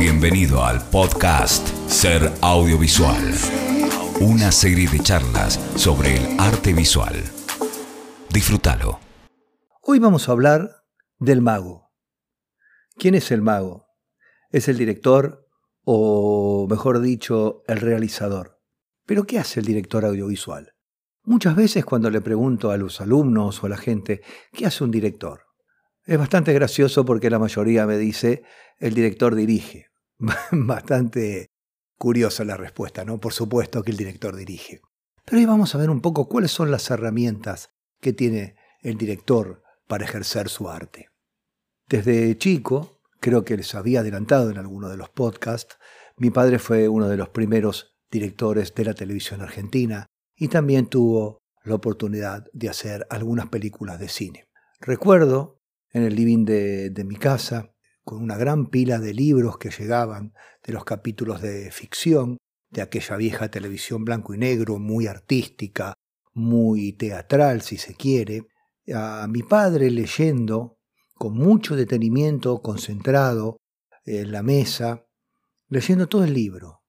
[0.00, 3.34] Bienvenido al podcast Ser Audiovisual,
[4.22, 7.16] una serie de charlas sobre el arte visual.
[8.32, 8.98] Disfrútalo.
[9.82, 10.70] Hoy vamos a hablar
[11.18, 11.90] del mago.
[12.96, 13.88] ¿Quién es el mago?
[14.48, 15.46] Es el director
[15.84, 18.58] o, mejor dicho, el realizador.
[19.04, 20.72] Pero ¿qué hace el director audiovisual?
[21.24, 24.22] Muchas veces cuando le pregunto a los alumnos o a la gente,
[24.54, 25.42] ¿qué hace un director?
[26.06, 28.44] Es bastante gracioso porque la mayoría me dice,
[28.78, 29.89] el director dirige.
[30.52, 31.50] bastante
[31.98, 33.18] curiosa la respuesta, ¿no?
[33.18, 34.80] Por supuesto que el director dirige.
[35.24, 37.70] Pero hoy vamos a ver un poco cuáles son las herramientas
[38.00, 41.08] que tiene el director para ejercer su arte.
[41.88, 45.76] Desde chico, creo que les había adelantado en alguno de los podcasts,
[46.16, 50.06] mi padre fue uno de los primeros directores de la televisión argentina
[50.36, 54.48] y también tuvo la oportunidad de hacer algunas películas de cine.
[54.80, 55.60] Recuerdo
[55.92, 60.34] en el living de, de mi casa con una gran pila de libros que llegaban
[60.64, 62.38] de los capítulos de ficción,
[62.70, 65.94] de aquella vieja televisión blanco y negro, muy artística,
[66.32, 68.46] muy teatral si se quiere,
[68.94, 70.78] a mi padre leyendo
[71.14, 73.58] con mucho detenimiento, concentrado
[74.04, 75.06] en la mesa,
[75.68, 76.82] leyendo todo el libro.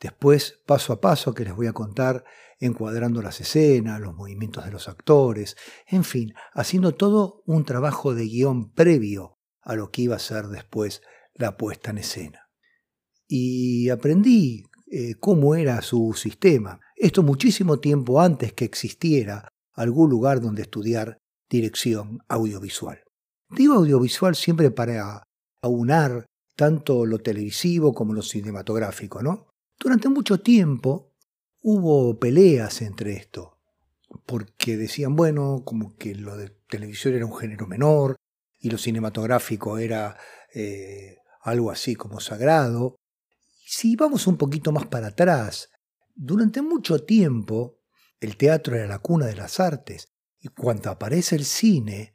[0.00, 2.24] Después, paso a paso, que les voy a contar,
[2.58, 8.24] encuadrando las escenas, los movimientos de los actores, en fin, haciendo todo un trabajo de
[8.24, 11.02] guion previo a lo que iba a ser después
[11.34, 12.48] la puesta en escena.
[13.26, 16.80] Y aprendí eh, cómo era su sistema.
[16.96, 23.00] Esto muchísimo tiempo antes que existiera algún lugar donde estudiar dirección audiovisual.
[23.50, 25.24] Digo audiovisual siempre para
[25.62, 29.48] aunar tanto lo televisivo como lo cinematográfico, ¿no?
[29.78, 31.14] Durante mucho tiempo
[31.62, 33.58] hubo peleas entre esto,
[34.26, 38.16] porque decían, bueno, como que lo de televisión era un género menor,
[38.60, 40.16] y lo cinematográfico era
[40.54, 42.96] eh, algo así como sagrado.
[43.64, 45.70] Si vamos un poquito más para atrás,
[46.14, 47.80] durante mucho tiempo
[48.20, 52.12] el teatro era la cuna de las artes y cuando aparece el cine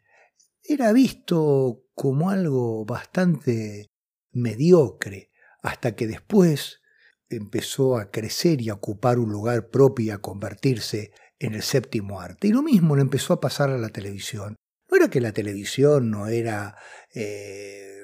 [0.64, 3.88] era visto como algo bastante
[4.32, 6.82] mediocre hasta que después
[7.30, 12.22] empezó a crecer y a ocupar un lugar propio y a convertirse en el séptimo
[12.22, 12.48] arte.
[12.48, 14.56] Y lo mismo le empezó a pasar a la televisión.
[14.96, 16.78] No era que la televisión no era,
[17.14, 18.00] eh,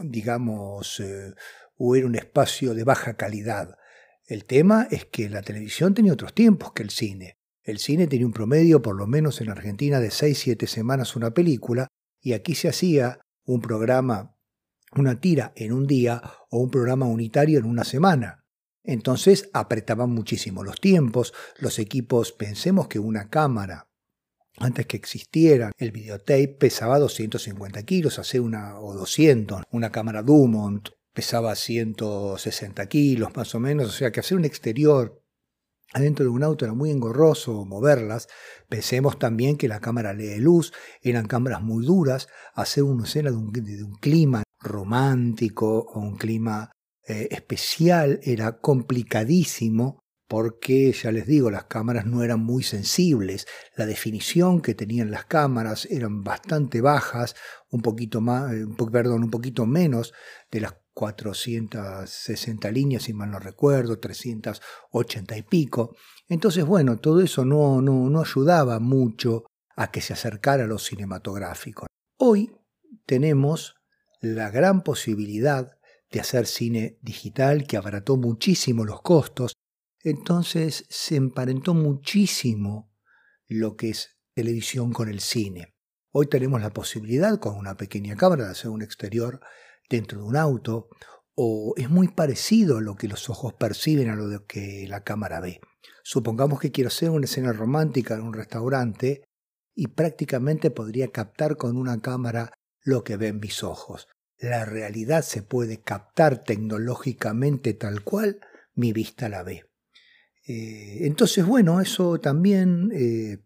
[0.00, 1.34] digamos, eh,
[1.76, 3.76] o era un espacio de baja calidad.
[4.26, 7.38] El tema es que la televisión tenía otros tiempos que el cine.
[7.62, 11.86] El cine tenía un promedio, por lo menos en Argentina, de 6-7 semanas una película,
[12.20, 14.36] y aquí se hacía un programa,
[14.96, 16.20] una tira en un día
[16.50, 18.44] o un programa unitario en una semana.
[18.82, 23.91] Entonces apretaban muchísimo los tiempos, los equipos, pensemos que una cámara
[24.58, 29.62] antes que existiera el videotape, pesaba 250 kilos, hacer una, o 200.
[29.70, 35.22] Una cámara Dumont pesaba 160 kilos más o menos, o sea que hacer un exterior
[35.94, 38.28] adentro de un auto era muy engorroso moverlas.
[38.68, 43.36] Pensemos también que la cámara lee luz, eran cámaras muy duras, hacer una escena de
[43.36, 46.70] un, clima romántico o un clima
[47.06, 50.01] eh, especial era complicadísimo
[50.32, 55.26] porque ya les digo, las cámaras no eran muy sensibles, la definición que tenían las
[55.26, 57.36] cámaras eran bastante bajas,
[57.68, 60.14] un poquito más, eh, perdón, un poquito menos
[60.50, 65.96] de las 460 líneas, si mal no recuerdo, 380 y pico.
[66.30, 69.44] Entonces, bueno, todo eso no, no, no ayudaba mucho
[69.76, 71.88] a que se acercara a lo cinematográfico.
[72.16, 72.50] Hoy
[73.04, 73.74] tenemos
[74.22, 75.76] la gran posibilidad
[76.10, 79.52] de hacer cine digital que abarató muchísimo los costos
[80.02, 82.92] entonces se emparentó muchísimo
[83.48, 85.74] lo que es televisión con el cine.
[86.10, 89.40] Hoy tenemos la posibilidad con una pequeña cámara de hacer un exterior
[89.88, 90.88] dentro de un auto
[91.34, 95.60] o es muy parecido lo que los ojos perciben a lo que la cámara ve.
[96.02, 99.22] Supongamos que quiero hacer una escena romántica en un restaurante
[99.74, 102.52] y prácticamente podría captar con una cámara
[102.82, 104.08] lo que ven mis ojos.
[104.38, 108.40] La realidad se puede captar tecnológicamente tal cual
[108.74, 109.71] mi vista la ve.
[110.46, 113.38] Eh, entonces, bueno, eso también eh,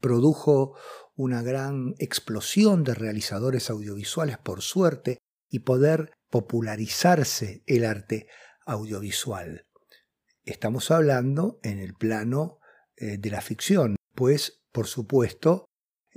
[0.00, 0.76] produjo
[1.14, 5.18] una gran explosión de realizadores audiovisuales, por suerte,
[5.48, 8.26] y poder popularizarse el arte
[8.66, 9.66] audiovisual.
[10.44, 12.58] Estamos hablando en el plano
[12.96, 15.66] eh, de la ficción, pues, por supuesto,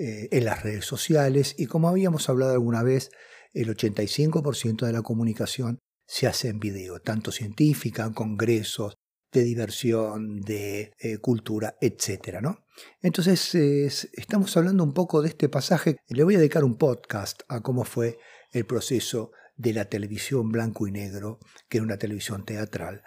[0.02, 3.12] en las redes sociales y como habíamos hablado alguna vez,
[3.52, 8.96] el 85% de la comunicación se hace en video, tanto científica, congresos,
[9.32, 12.40] de diversión, de eh, cultura, etc.
[12.42, 12.66] ¿no?
[13.02, 15.98] Entonces, estamos hablando un poco de este pasaje.
[16.08, 18.18] Le voy a dedicar un podcast a cómo fue
[18.52, 23.04] el proceso de la televisión blanco y negro, que era una televisión teatral,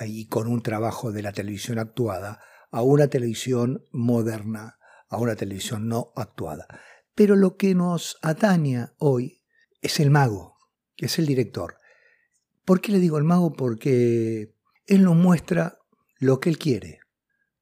[0.00, 4.78] y con un trabajo de la televisión actuada, a una televisión moderna,
[5.08, 6.66] a una televisión no actuada.
[7.14, 9.42] Pero lo que nos ataña hoy
[9.80, 10.56] es el mago,
[10.96, 11.78] es el director.
[12.64, 13.52] ¿Por qué le digo el mago?
[13.52, 14.54] Porque
[14.88, 15.78] él nos muestra
[16.18, 17.00] lo que él quiere,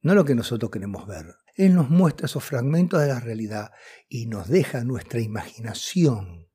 [0.01, 1.35] no lo que nosotros queremos ver.
[1.57, 3.73] Él nos muestra esos fragmentos de la realidad
[4.09, 6.49] y nos deja nuestra imaginación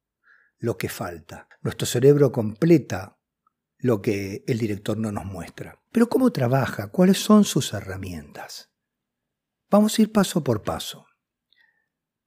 [0.58, 1.50] lo que falta.
[1.62, 3.20] Nuestro cerebro completa
[3.80, 5.84] lo que el director no nos muestra.
[5.92, 6.88] Pero ¿cómo trabaja?
[6.88, 8.72] ¿Cuáles son sus herramientas?
[9.70, 11.06] Vamos a ir paso por paso.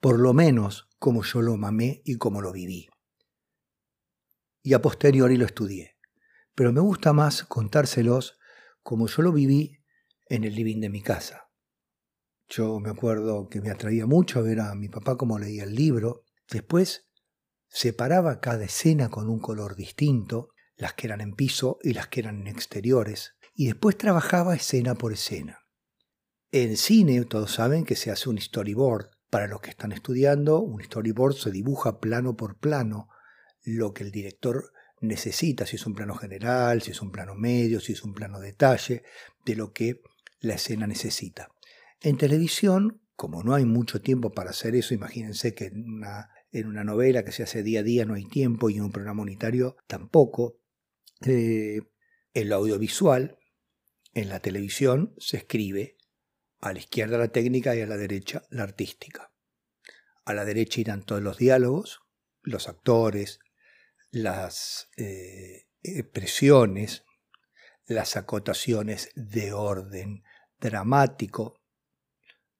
[0.00, 2.90] Por lo menos como yo lo mamé y como lo viví.
[4.62, 5.93] Y a posteriori lo estudié.
[6.54, 8.38] Pero me gusta más contárselos
[8.82, 9.78] como yo lo viví
[10.26, 11.50] en el living de mi casa.
[12.48, 16.24] Yo me acuerdo que me atraía mucho ver a mi papá cómo leía el libro.
[16.50, 17.08] Después
[17.68, 22.20] separaba cada escena con un color distinto, las que eran en piso y las que
[22.20, 25.60] eran en exteriores, y después trabajaba escena por escena.
[26.52, 29.10] En cine todos saben que se hace un storyboard.
[29.30, 33.08] Para los que están estudiando, un storyboard se dibuja plano por plano
[33.64, 34.70] lo que el director
[35.08, 38.40] necesita, si es un plano general, si es un plano medio, si es un plano
[38.40, 39.02] detalle,
[39.44, 40.00] de lo que
[40.40, 41.48] la escena necesita.
[42.00, 47.24] En televisión, como no hay mucho tiempo para hacer eso, imagínense que en una, novela
[47.24, 50.58] que se hace día a día no hay tiempo y en un programa unitario tampoco.
[51.26, 51.80] Eh,
[52.34, 53.38] en lo audiovisual,
[54.12, 55.96] en la televisión, se escribe
[56.60, 59.32] a la izquierda la técnica y a la derecha la artística.
[60.24, 62.00] A la derecha irán todos los diálogos,
[62.42, 63.38] los actores,
[64.14, 67.04] las eh, expresiones,
[67.86, 70.22] las acotaciones de orden
[70.60, 71.60] dramático,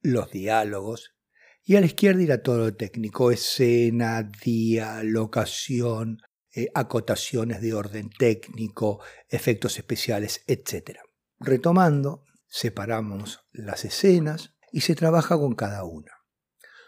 [0.01, 1.15] los diálogos,
[1.63, 6.21] y a la izquierda irá todo lo técnico, escena, día, locación,
[6.53, 10.99] eh, acotaciones de orden técnico, efectos especiales, etc.
[11.39, 16.13] Retomando, separamos las escenas y se trabaja con cada una.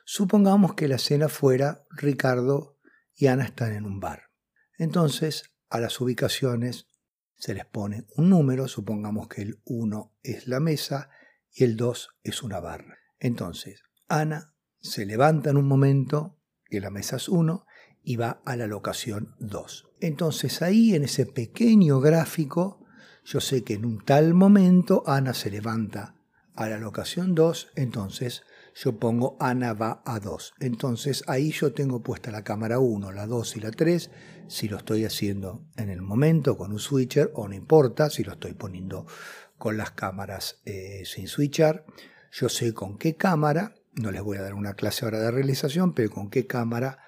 [0.05, 2.79] Supongamos que la escena fuera Ricardo
[3.15, 4.26] y Ana están en un bar.
[4.79, 6.89] Entonces, a las ubicaciones
[7.35, 11.11] se les pone un número, supongamos que el 1 es la mesa
[11.53, 12.99] y el 2 es una barra.
[13.19, 17.67] Entonces, Ana se levanta en un momento, que la mesa es 1,
[18.03, 19.89] y va a la locación 2.
[20.01, 22.85] Entonces ahí en ese pequeño gráfico,
[23.25, 26.15] yo sé que en un tal momento Ana se levanta
[26.55, 28.45] a la locación 2, entonces
[28.77, 30.55] yo pongo Ana va a 2.
[30.61, 34.11] Entonces ahí yo tengo puesta la cámara 1, la 2 y la 3,
[34.49, 38.33] si lo estoy haciendo en el momento con un switcher o no importa, si lo
[38.33, 39.07] estoy poniendo
[39.57, 41.87] con las cámaras eh, sin switchar.
[42.31, 45.95] Yo sé con qué cámara, no les voy a dar una clase ahora de realización,
[45.95, 46.99] pero con qué cámara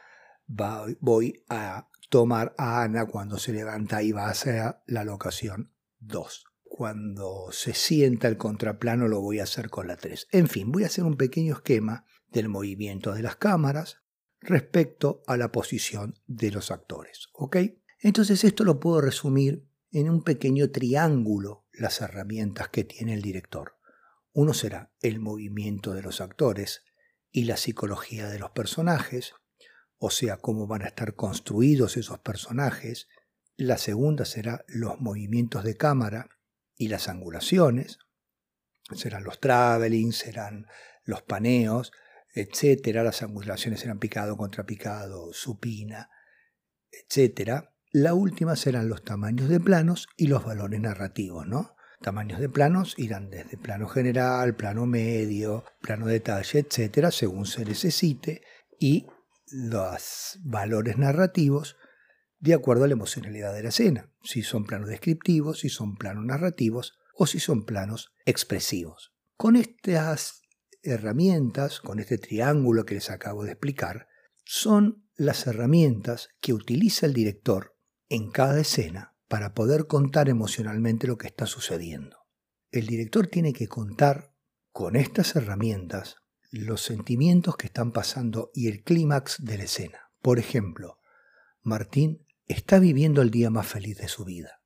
[0.47, 5.71] voy a tomar a Ana cuando se levanta y va a hacer la locación
[6.01, 6.48] 2.
[6.79, 10.29] Cuando se sienta el contraplano lo voy a hacer con la 3.
[10.31, 14.05] En fin, voy a hacer un pequeño esquema del movimiento de las cámaras
[14.39, 17.31] respecto a la posición de los actores.
[17.33, 17.57] ¿Ok?
[17.99, 23.75] Entonces esto lo puedo resumir en un pequeño triángulo las herramientas que tiene el director.
[24.33, 26.85] Uno será el movimiento de los actores
[27.33, 29.33] y la psicología de los personajes,
[29.97, 33.09] o sea, cómo van a estar construidos esos personajes.
[33.57, 36.38] La segunda será los movimientos de cámara
[36.79, 37.99] y las angulaciones.
[38.95, 40.67] Serán los travelings, serán
[41.05, 41.93] los paneos,
[42.35, 43.03] etcétera.
[43.03, 46.09] Las angulaciones serán picado contra picado, supina,
[46.91, 47.75] etcétera.
[47.91, 51.75] La última serán los tamaños de planos y los valores narrativos, ¿no?
[52.01, 58.43] Tamaños de planos irán desde plano general, plano medio, plano detalle, etcétera, según se necesite,
[58.79, 59.07] y
[59.51, 61.77] los valores narrativos
[62.41, 66.25] de acuerdo a la emocionalidad de la escena, si son planos descriptivos, si son planos
[66.25, 69.13] narrativos o si son planos expresivos.
[69.37, 70.43] Con estas
[70.83, 74.07] herramientas, con este triángulo que les acabo de explicar,
[74.45, 77.77] son las herramientas que utiliza el director
[78.09, 82.19] en cada escena para poder contar emocionalmente lo que está sucediendo.
[82.71, 84.33] El director tiene que contar
[84.71, 86.17] con estas herramientas
[86.51, 90.11] los sentimientos que están pasando y el clímax de la escena.
[90.23, 90.99] Por ejemplo,
[91.63, 94.63] Martín está viviendo el día más feliz de su vida.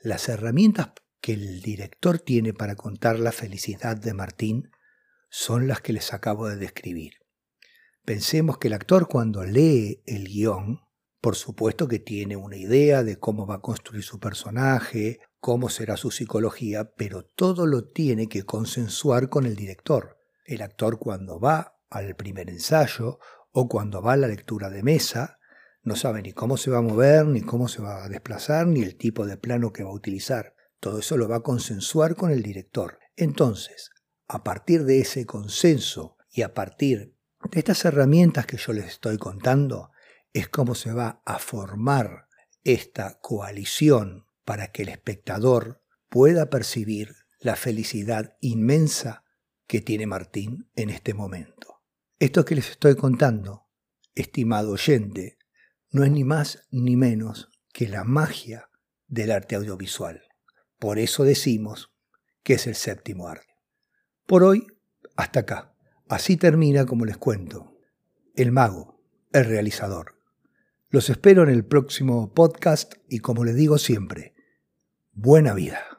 [0.00, 0.90] Las herramientas
[1.20, 4.70] que el director tiene para contar la felicidad de Martín
[5.30, 7.14] son las que les acabo de describir.
[8.04, 10.80] Pensemos que el actor cuando lee el guion
[11.20, 15.96] por supuesto que tiene una idea de cómo va a construir su personaje, cómo será
[15.96, 20.18] su psicología, pero todo lo tiene que consensuar con el director.
[20.44, 23.18] El actor cuando va al primer ensayo
[23.50, 25.37] o cuando va a la lectura de mesa,
[25.82, 28.82] No sabe ni cómo se va a mover, ni cómo se va a desplazar, ni
[28.82, 30.54] el tipo de plano que va a utilizar.
[30.80, 32.98] Todo eso lo va a consensuar con el director.
[33.16, 33.90] Entonces,
[34.28, 37.14] a partir de ese consenso y a partir
[37.50, 39.90] de estas herramientas que yo les estoy contando,
[40.32, 42.28] es cómo se va a formar
[42.64, 49.24] esta coalición para que el espectador pueda percibir la felicidad inmensa
[49.66, 51.82] que tiene Martín en este momento.
[52.18, 53.68] Esto que les estoy contando,
[54.14, 55.37] estimado oyente,
[55.90, 58.68] no es ni más ni menos que la magia
[59.06, 60.22] del arte audiovisual.
[60.78, 61.92] Por eso decimos
[62.42, 63.54] que es el séptimo arte.
[64.26, 64.66] Por hoy,
[65.16, 65.74] hasta acá.
[66.08, 67.78] Así termina, como les cuento,
[68.34, 69.02] el mago,
[69.32, 70.14] el realizador.
[70.90, 74.34] Los espero en el próximo podcast y como les digo siempre,
[75.12, 75.97] buena vida.